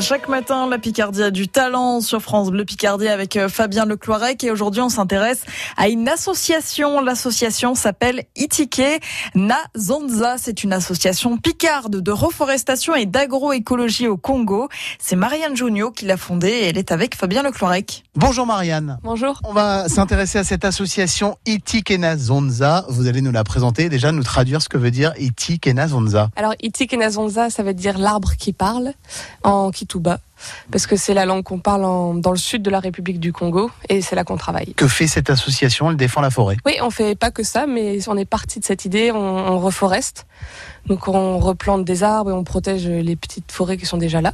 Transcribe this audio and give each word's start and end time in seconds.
Chaque 0.00 0.26
matin, 0.28 0.66
la 0.68 0.78
Picardie 0.78 1.22
a 1.22 1.30
du 1.30 1.48
talent 1.48 2.00
sur 2.00 2.22
France 2.22 2.50
Bleu 2.50 2.64
Picardie 2.64 3.08
avec 3.08 3.36
euh, 3.36 3.48
Fabien 3.48 3.84
Lecloirec 3.84 4.42
et 4.42 4.50
aujourd'hui 4.50 4.80
on 4.80 4.88
s'intéresse 4.88 5.44
à 5.76 5.88
une 5.88 6.08
association. 6.08 7.00
L'association 7.00 7.74
s'appelle 7.74 8.24
Itike 8.34 9.02
Nazonza. 9.34 10.38
C'est 10.38 10.64
une 10.64 10.72
association 10.72 11.36
picarde 11.36 12.00
de 12.00 12.10
reforestation 12.10 12.94
et 12.94 13.04
d'agroécologie 13.04 14.08
au 14.08 14.16
Congo. 14.16 14.68
C'est 14.98 15.14
Marianne 15.16 15.56
Junio 15.56 15.90
qui 15.90 16.06
l'a 16.06 16.16
fondée 16.16 16.48
et 16.48 16.68
elle 16.68 16.78
est 16.78 16.90
avec 16.90 17.14
Fabien 17.14 17.42
Lecloirec. 17.42 18.02
Bonjour 18.14 18.44
Marianne. 18.44 18.98
Bonjour. 19.02 19.40
On 19.42 19.54
va 19.54 19.88
s'intéresser 19.88 20.38
à 20.38 20.44
cette 20.44 20.66
association 20.66 21.38
Itikena 21.46 22.18
Zonza. 22.18 22.84
Vous 22.90 23.06
allez 23.06 23.22
nous 23.22 23.32
la 23.32 23.42
présenter, 23.42 23.88
déjà 23.88 24.12
nous 24.12 24.22
traduire 24.22 24.60
ce 24.60 24.68
que 24.68 24.76
veut 24.76 24.90
dire 24.90 25.14
Itikena 25.18 25.88
Zonza. 25.88 26.28
Alors 26.36 26.52
Itikena 26.60 27.08
Zonza, 27.08 27.48
ça 27.48 27.62
veut 27.62 27.72
dire 27.72 27.96
l'arbre 27.96 28.36
qui 28.36 28.52
parle 28.52 28.92
en 29.44 29.70
Kituba 29.70 30.20
parce 30.70 30.86
que 30.86 30.96
c'est 30.96 31.14
la 31.14 31.24
langue 31.24 31.42
qu'on 31.42 31.58
parle 31.58 31.84
en, 31.84 32.14
dans 32.14 32.30
le 32.30 32.36
sud 32.36 32.62
de 32.62 32.70
la 32.70 32.80
République 32.80 33.20
du 33.20 33.32
Congo 33.32 33.70
et 33.88 34.00
c'est 34.00 34.16
là 34.16 34.24
qu'on 34.24 34.36
travaille. 34.36 34.74
Que 34.74 34.88
fait 34.88 35.06
cette 35.06 35.30
association? 35.30 35.90
Elle 35.90 35.96
défend 35.96 36.20
la 36.20 36.30
forêt. 36.30 36.56
Oui, 36.64 36.74
on 36.82 36.90
fait 36.90 37.14
pas 37.14 37.30
que 37.30 37.42
ça, 37.42 37.66
mais 37.66 37.98
on 38.08 38.16
est 38.16 38.24
parti 38.24 38.60
de 38.60 38.64
cette 38.64 38.84
idée, 38.84 39.10
on, 39.12 39.18
on 39.18 39.58
reforeste. 39.58 40.26
Donc 40.86 41.06
on 41.06 41.38
replante 41.38 41.84
des 41.84 42.02
arbres 42.02 42.30
et 42.30 42.32
on 42.32 42.42
protège 42.42 42.88
les 42.88 43.14
petites 43.14 43.52
forêts 43.52 43.76
qui 43.76 43.86
sont 43.86 43.98
déjà 43.98 44.20
là. 44.20 44.32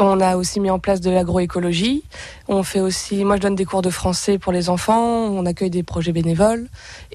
On 0.00 0.20
a 0.20 0.36
aussi 0.36 0.58
mis 0.58 0.70
en 0.70 0.80
place 0.80 1.00
de 1.00 1.08
l'agroécologie. 1.08 2.02
On 2.48 2.64
fait 2.64 2.80
aussi, 2.80 3.24
moi 3.24 3.36
je 3.36 3.42
donne 3.42 3.54
des 3.54 3.64
cours 3.64 3.82
de 3.82 3.90
français 3.90 4.38
pour 4.38 4.52
les 4.52 4.70
enfants. 4.70 4.98
On 4.98 5.46
accueille 5.46 5.70
des 5.70 5.84
projets 5.84 6.10
bénévoles. 6.10 6.66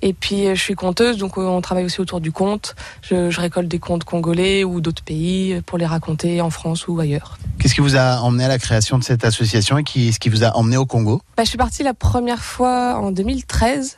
Et 0.02 0.13
puis 0.13 0.48
je 0.48 0.62
suis 0.62 0.76
conteuse, 0.76 1.18
donc 1.18 1.38
on 1.38 1.60
travaille 1.60 1.84
aussi 1.84 1.99
autour 1.99 2.21
du 2.21 2.32
conte. 2.32 2.76
Je, 3.02 3.30
je 3.30 3.41
récolte 3.41 3.68
des 3.68 3.80
contes 3.80 4.05
congolais 4.05 4.63
ou 4.63 4.80
d'autres 4.80 5.04
pays 5.04 5.62
pour 5.66 5.77
les 5.77 5.85
raconter 5.85 6.40
en 6.40 6.49
France 6.49 6.88
ou 6.88 6.98
ailleurs. 7.02 7.38
Qu'est-ce 7.60 7.76
qui 7.76 7.82
vous 7.82 7.98
a 7.98 8.12
emmené 8.22 8.46
à 8.46 8.48
la 8.48 8.60
création 8.60 8.98
de 8.98 9.04
cette 9.04 9.26
association 9.26 9.77
et 9.77 9.84
qui, 9.84 10.13
ce 10.13 10.20
qui 10.20 10.29
vous 10.29 10.43
a 10.43 10.55
emmené 10.55 10.77
au 10.77 10.85
Congo? 10.85 11.21
Bah, 11.38 11.43
Je 11.43 11.49
suis 11.49 11.57
partie 11.57 11.84
la 11.84 11.93
première 11.93 12.43
fois 12.43 12.96
en 12.98 13.12
2013 13.12 13.98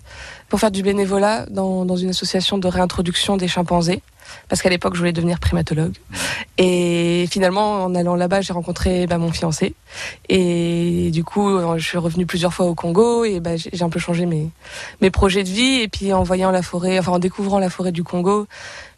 pour 0.49 0.59
faire 0.59 0.71
du 0.71 0.83
bénévolat 0.83 1.45
dans, 1.49 1.95
une 1.95 2.09
association 2.09 2.57
de 2.57 2.67
réintroduction 2.67 3.37
des 3.37 3.47
chimpanzés 3.47 4.01
parce 4.49 4.61
qu'à 4.61 4.69
l'époque 4.69 4.95
je 4.95 4.99
voulais 4.99 5.13
devenir 5.13 5.39
primatologue. 5.39 5.93
Et 6.57 7.27
finalement, 7.29 7.83
en 7.83 7.95
allant 7.95 8.15
là-bas, 8.15 8.41
j'ai 8.41 8.53
rencontré 8.53 9.05
bah, 9.07 9.17
mon 9.17 9.31
fiancé. 9.31 9.75
Et 10.29 11.09
du 11.11 11.23
coup, 11.23 11.59
je 11.77 11.83
suis 11.83 11.97
revenue 11.97 12.25
plusieurs 12.25 12.53
fois 12.53 12.65
au 12.65 12.75
Congo 12.75 13.23
et 13.23 13.39
bah, 13.39 13.51
j'ai 13.55 13.83
un 13.83 13.89
peu 13.89 13.99
changé 13.99 14.25
mes, 14.25 14.49
mes 15.01 15.11
projets 15.11 15.43
de 15.43 15.49
vie. 15.49 15.81
Et 15.81 15.87
puis 15.87 16.13
en 16.13 16.23
voyant 16.23 16.51
la 16.51 16.61
forêt, 16.61 16.97
enfin 16.99 17.13
en 17.13 17.19
découvrant 17.19 17.59
la 17.59 17.69
forêt 17.69 17.91
du 17.91 18.03
Congo, 18.03 18.47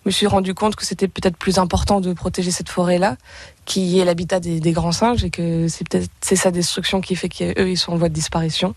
me 0.08 0.12
suis 0.12 0.28
rendu 0.28 0.54
compte 0.54 0.76
que 0.76 0.86
c'était 0.86 1.08
peut-être 1.08 1.38
plus 1.38 1.60
important 1.60 2.02
de 2.02 2.14
protéger 2.14 2.50
cette 2.50 2.70
forêt-là, 2.70 3.18
qui 3.66 4.00
est 4.00 4.06
l'habitat 4.06 4.40
des, 4.40 4.62
des, 4.62 4.72
grands 4.72 4.94
singes, 4.94 5.26
et 5.26 5.30
que 5.30 5.68
c'est 5.68 5.88
peut-être 5.88 6.10
c'est 6.22 6.38
sa 6.38 6.52
destruction 6.52 7.02
qui 7.02 7.16
fait 7.16 7.28
qu'eux 7.28 7.70
ils 7.70 7.78
sont 7.78 7.92
en 7.92 7.98
voie 7.98 8.08
de 8.08 8.14
disparition. 8.14 8.74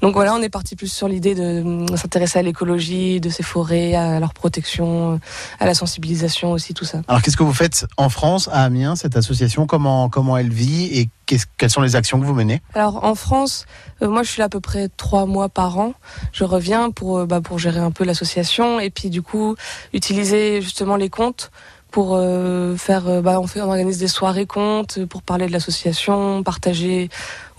Donc 0.00 0.14
voilà, 0.14 0.34
on 0.34 0.40
est 0.40 0.48
parti 0.48 0.76
plus 0.76 0.90
sur 0.90 1.08
l'idée 1.08 1.34
de 1.34 1.84
s'intéresser 1.96 2.38
à 2.38 2.42
l'écologie 2.42 3.20
de 3.20 3.28
ces 3.28 3.42
forêts, 3.42 3.96
à 3.96 4.20
leur 4.20 4.32
protection, 4.34 5.20
à 5.58 5.66
la 5.66 5.74
sensibilisation 5.74 6.52
aussi, 6.52 6.72
tout 6.72 6.84
ça. 6.84 7.02
Alors 7.08 7.22
qu'est-ce 7.22 7.36
que 7.36 7.42
vous 7.42 7.52
faites 7.52 7.86
en 7.96 8.08
France, 8.08 8.48
à 8.52 8.62
Amiens, 8.62 8.94
cette 8.94 9.16
association? 9.16 9.66
Comment 9.66 10.08
comment 10.08 10.36
elle 10.36 10.52
vit 10.52 10.96
et 10.96 11.10
quelles 11.58 11.70
sont 11.70 11.82
les 11.82 11.96
actions 11.96 12.18
que 12.18 12.24
vous 12.24 12.34
menez? 12.34 12.62
Alors 12.74 13.04
en 13.04 13.14
France, 13.14 13.66
euh, 14.02 14.08
moi 14.08 14.22
je 14.22 14.30
suis 14.30 14.38
là 14.38 14.46
à 14.46 14.48
peu 14.48 14.60
près 14.60 14.88
trois 14.96 15.26
mois 15.26 15.48
par 15.48 15.78
an. 15.78 15.92
Je 16.32 16.44
reviens 16.44 16.90
pour, 16.90 17.18
euh, 17.18 17.26
bah, 17.26 17.40
pour 17.40 17.58
gérer 17.58 17.80
un 17.80 17.90
peu 17.90 18.04
l'association 18.04 18.80
et 18.80 18.90
puis 18.90 19.10
du 19.10 19.22
coup 19.22 19.54
utiliser 19.92 20.60
justement 20.68 20.96
les 20.96 21.08
comptes 21.08 21.50
pour 21.90 22.14
euh, 22.14 22.76
faire, 22.76 23.08
euh, 23.08 23.22
bah, 23.22 23.40
on 23.40 23.46
fait, 23.46 23.60
on 23.60 23.68
organise 23.68 23.98
des 23.98 24.08
soirées 24.08 24.46
comptes 24.46 25.04
pour 25.06 25.22
parler 25.22 25.46
de 25.46 25.52
l'association, 25.52 26.42
partager 26.42 27.08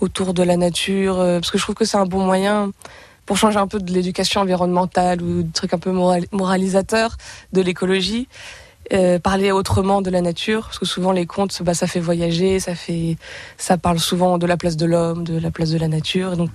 autour 0.00 0.34
de 0.34 0.42
la 0.42 0.56
nature, 0.56 1.18
euh, 1.18 1.40
parce 1.40 1.50
que 1.50 1.58
je 1.58 1.62
trouve 1.64 1.74
que 1.74 1.84
c'est 1.84 1.96
un 1.96 2.06
bon 2.06 2.24
moyen 2.24 2.70
pour 3.26 3.36
changer 3.36 3.58
un 3.58 3.66
peu 3.66 3.78
de 3.78 3.92
l'éducation 3.92 4.40
environnementale 4.40 5.22
ou 5.22 5.42
de 5.42 5.52
trucs 5.52 5.74
un 5.74 5.78
peu 5.78 5.90
moral, 5.90 6.24
moralisateurs 6.32 7.16
de 7.52 7.60
l'écologie. 7.60 8.28
Euh, 8.92 9.20
parler 9.20 9.52
autrement 9.52 10.02
de 10.02 10.10
la 10.10 10.20
nature 10.20 10.62
parce 10.62 10.80
que 10.80 10.86
souvent 10.86 11.12
les 11.12 11.24
contes 11.24 11.62
bah, 11.62 11.74
ça 11.74 11.86
fait 11.86 12.00
voyager 12.00 12.58
ça 12.58 12.74
fait 12.74 13.18
ça 13.56 13.78
parle 13.78 14.00
souvent 14.00 14.36
de 14.36 14.46
la 14.46 14.56
place 14.56 14.76
de 14.76 14.84
l'homme 14.84 15.22
de 15.22 15.38
la 15.38 15.52
place 15.52 15.70
de 15.70 15.78
la 15.78 15.86
nature 15.86 16.36
donc 16.36 16.50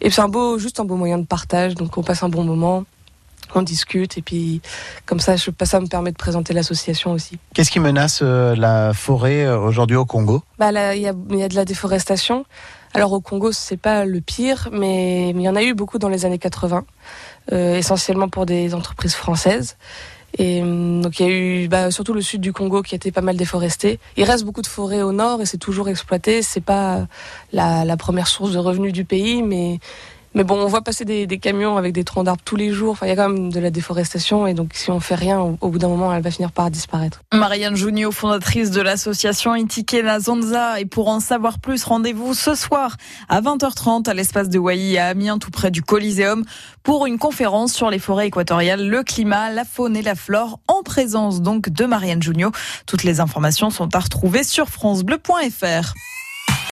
et 0.00 0.08
c'est 0.08 0.22
un 0.22 0.28
beau 0.28 0.56
juste 0.56 0.80
un 0.80 0.86
beau 0.86 0.96
moyen 0.96 1.18
de 1.18 1.26
partage 1.26 1.74
donc 1.74 1.98
on 1.98 2.02
passe 2.02 2.22
un 2.22 2.30
bon 2.30 2.42
moment 2.42 2.84
on 3.56 3.62
discute 3.62 4.18
et 4.18 4.22
puis 4.22 4.60
comme 5.06 5.20
ça, 5.20 5.36
je, 5.36 5.50
ça 5.64 5.80
me 5.80 5.86
permet 5.86 6.12
de 6.12 6.16
présenter 6.16 6.52
l'association 6.52 7.12
aussi. 7.12 7.38
Qu'est-ce 7.54 7.70
qui 7.70 7.80
menace 7.80 8.20
euh, 8.22 8.54
la 8.56 8.92
forêt 8.92 9.44
euh, 9.44 9.58
aujourd'hui 9.58 9.96
au 9.96 10.04
Congo? 10.04 10.42
Bah 10.58 10.70
il 10.94 11.02
y 11.02 11.08
a, 11.08 11.14
y 11.30 11.42
a 11.42 11.48
de 11.48 11.54
la 11.54 11.64
déforestation. 11.64 12.44
Alors 12.94 13.12
au 13.12 13.20
Congo, 13.20 13.50
c'est 13.50 13.76
pas 13.76 14.04
le 14.04 14.20
pire, 14.20 14.68
mais 14.72 15.30
il 15.30 15.40
y 15.40 15.48
en 15.48 15.56
a 15.56 15.62
eu 15.62 15.74
beaucoup 15.74 15.98
dans 15.98 16.08
les 16.08 16.26
années 16.26 16.38
80, 16.38 16.84
euh, 17.52 17.76
essentiellement 17.76 18.28
pour 18.28 18.46
des 18.46 18.72
entreprises 18.74 19.14
françaises. 19.14 19.76
Et 20.36 20.60
donc 20.60 21.20
il 21.20 21.26
y 21.26 21.28
a 21.28 21.32
eu 21.32 21.68
bah, 21.68 21.92
surtout 21.92 22.12
le 22.12 22.20
sud 22.20 22.40
du 22.40 22.52
Congo 22.52 22.82
qui 22.82 22.94
a 22.94 22.96
été 22.96 23.12
pas 23.12 23.20
mal 23.20 23.36
déforesté. 23.36 24.00
Il 24.16 24.24
reste 24.24 24.44
beaucoup 24.44 24.62
de 24.62 24.66
forêts 24.66 25.02
au 25.02 25.12
nord 25.12 25.40
et 25.40 25.46
c'est 25.46 25.58
toujours 25.58 25.88
exploité. 25.88 26.42
C'est 26.42 26.60
pas 26.60 27.06
la, 27.52 27.84
la 27.84 27.96
première 27.96 28.26
source 28.26 28.52
de 28.52 28.58
revenus 28.58 28.92
du 28.92 29.04
pays, 29.04 29.42
mais 29.42 29.78
mais 30.34 30.42
bon, 30.42 30.56
on 30.56 30.66
voit 30.66 30.82
passer 30.82 31.04
des, 31.04 31.26
camions 31.38 31.76
avec 31.76 31.92
des 31.92 32.02
troncs 32.02 32.24
d'arbres 32.24 32.42
tous 32.44 32.56
les 32.56 32.72
jours. 32.72 32.92
Enfin, 32.92 33.06
il 33.06 33.10
y 33.10 33.12
a 33.12 33.16
quand 33.16 33.28
même 33.28 33.52
de 33.52 33.60
la 33.60 33.70
déforestation 33.70 34.46
et 34.46 34.54
donc 34.54 34.72
si 34.74 34.90
on 34.90 34.98
fait 34.98 35.14
rien, 35.14 35.40
au, 35.40 35.68
bout 35.68 35.78
d'un 35.78 35.88
moment, 35.88 36.12
elle 36.12 36.22
va 36.22 36.30
finir 36.30 36.50
par 36.50 36.70
disparaître. 36.70 37.22
Marianne 37.32 37.76
Junio, 37.76 38.10
fondatrice 38.10 38.70
de 38.70 38.80
l'association 38.80 39.54
Itike 39.54 39.94
Nazonza. 40.02 40.80
Et 40.80 40.86
pour 40.86 41.08
en 41.08 41.20
savoir 41.20 41.60
plus, 41.60 41.84
rendez-vous 41.84 42.34
ce 42.34 42.54
soir 42.54 42.96
à 43.28 43.40
20h30 43.40 44.08
à 44.08 44.14
l'espace 44.14 44.48
de 44.48 44.58
Wailly 44.58 44.98
à 44.98 45.08
Amiens, 45.08 45.38
tout 45.38 45.50
près 45.50 45.70
du 45.70 45.82
Coliseum, 45.82 46.44
pour 46.82 47.06
une 47.06 47.18
conférence 47.18 47.72
sur 47.72 47.90
les 47.90 47.98
forêts 48.00 48.26
équatoriales, 48.26 48.88
le 48.88 49.02
climat, 49.02 49.50
la 49.50 49.64
faune 49.64 49.96
et 49.96 50.02
la 50.02 50.14
flore, 50.14 50.58
en 50.66 50.82
présence 50.82 51.42
donc 51.42 51.68
de 51.68 51.84
Marianne 51.84 52.22
Junio. 52.22 52.50
Toutes 52.86 53.04
les 53.04 53.20
informations 53.20 53.70
sont 53.70 53.94
à 53.94 54.00
retrouver 54.00 54.42
sur 54.42 54.68
francebleu.fr. 54.68 55.94